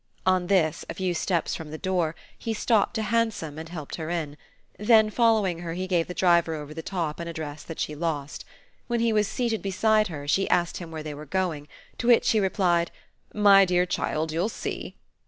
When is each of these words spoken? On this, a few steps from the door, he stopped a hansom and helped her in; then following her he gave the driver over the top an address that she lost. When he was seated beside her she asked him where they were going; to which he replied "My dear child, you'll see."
On 0.25 0.47
this, 0.47 0.83
a 0.89 0.95
few 0.95 1.13
steps 1.13 1.53
from 1.53 1.69
the 1.69 1.77
door, 1.77 2.15
he 2.35 2.55
stopped 2.55 2.97
a 2.97 3.03
hansom 3.03 3.59
and 3.59 3.69
helped 3.69 3.97
her 3.97 4.09
in; 4.09 4.35
then 4.79 5.11
following 5.11 5.59
her 5.59 5.75
he 5.75 5.85
gave 5.85 6.07
the 6.07 6.15
driver 6.15 6.55
over 6.55 6.73
the 6.73 6.81
top 6.81 7.19
an 7.19 7.27
address 7.27 7.61
that 7.61 7.79
she 7.79 7.93
lost. 7.93 8.43
When 8.87 8.99
he 8.99 9.13
was 9.13 9.27
seated 9.27 9.61
beside 9.61 10.07
her 10.07 10.27
she 10.27 10.49
asked 10.49 10.77
him 10.77 10.89
where 10.89 11.03
they 11.03 11.13
were 11.13 11.27
going; 11.27 11.67
to 11.99 12.07
which 12.07 12.31
he 12.31 12.39
replied 12.39 12.89
"My 13.31 13.63
dear 13.63 13.85
child, 13.85 14.31
you'll 14.31 14.49
see." 14.49 14.95